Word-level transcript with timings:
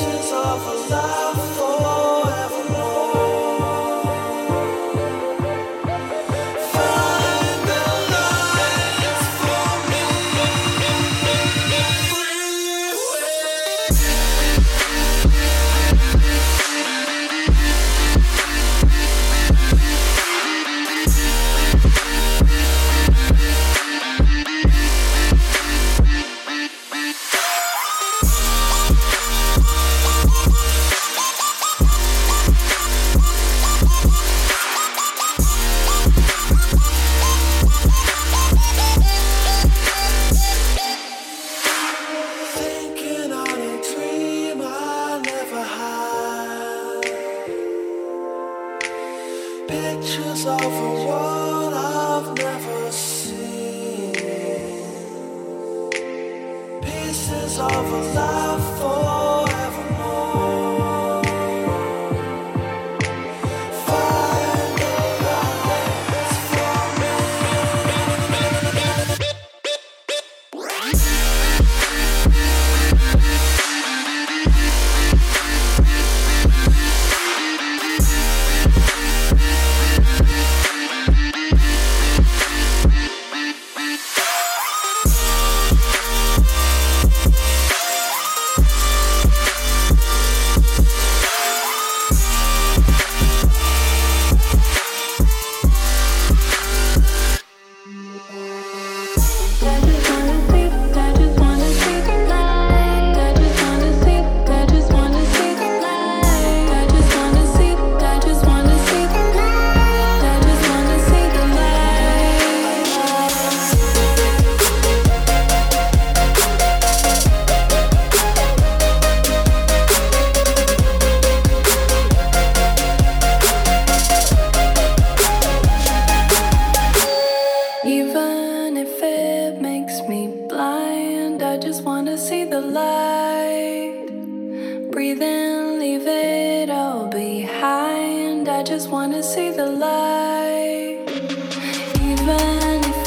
Just 0.00 1.49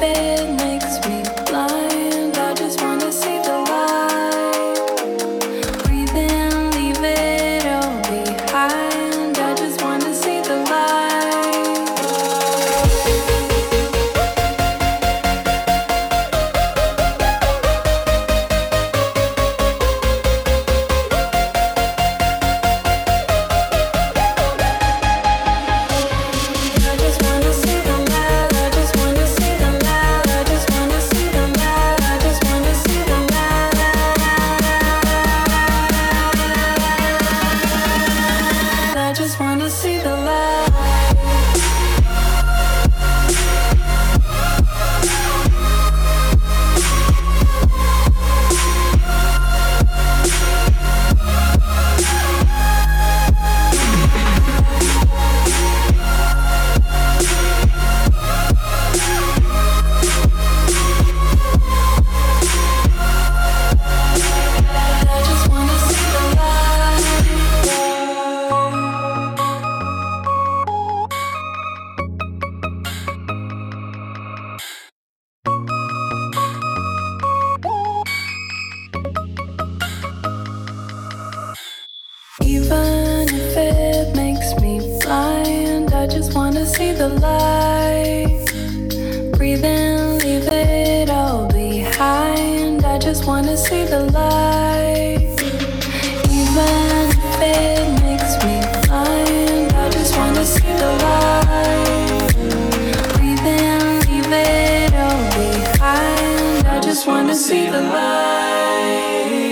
wanna 0.00 0.37
see 107.38 107.70
the 107.70 107.80
light 107.80 109.47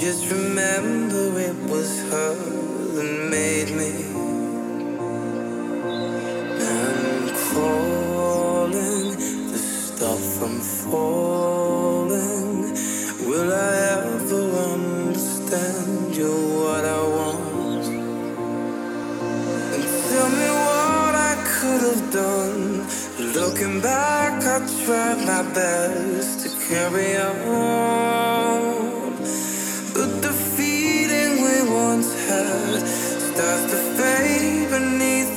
Just 0.00 0.30
remember 0.30 1.38
it 1.38 1.56
was 1.68 2.00
her 2.10 2.34
that 2.34 3.28
made 3.28 3.70
me. 3.76 3.92
I'm 6.58 7.28
calling 7.52 9.12
to 9.52 9.58
stop 9.58 10.18
from 10.18 10.58
falling. 10.88 12.72
Will 13.28 13.52
I 13.52 13.72
ever 13.98 14.44
understand 14.72 16.16
you 16.16 16.32
what 16.64 16.84
I 16.86 17.02
want? 17.18 17.84
And 19.74 19.84
tell 20.08 20.30
me 20.40 20.48
what 20.64 21.14
I 21.30 21.34
could 21.44 21.82
have 21.90 22.04
done. 22.10 22.88
Looking 23.34 23.82
back, 23.82 24.42
I 24.44 24.66
tried 24.82 25.20
my 25.26 25.42
best 25.52 26.40
to 26.40 26.48
carry 26.68 27.09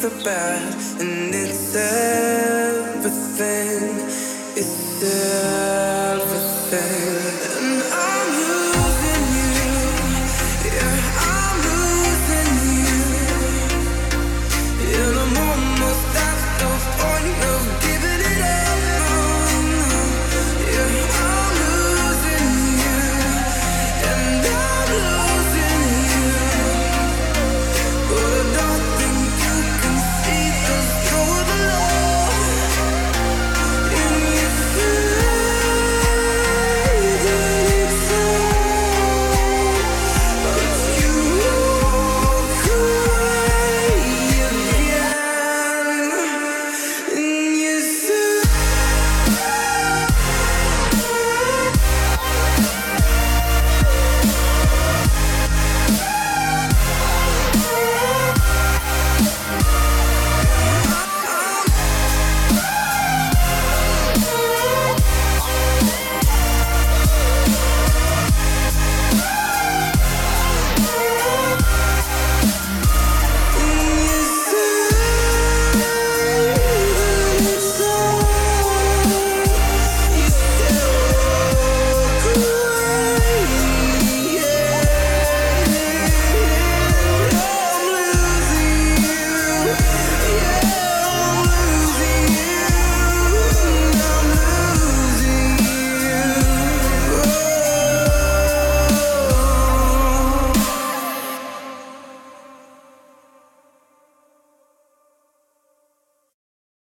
the 0.04 0.10
bad, 0.22 0.74
and 1.00 1.34
it's 1.34 1.74
everything. 1.74 3.16
It's 4.58 5.00
everything. 5.00 5.73